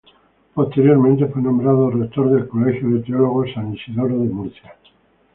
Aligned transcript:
Posteriormente 0.55 1.27
fue 1.27 1.43
nombrado 1.43 1.91
rector 1.91 2.31
del 2.31 2.47
Colegio 2.47 2.89
de 2.89 3.01
Teólogos 3.03 3.49
San 3.53 3.71
Isidoro 3.71 4.17
de 4.17 4.29
Murcia. 4.29 4.73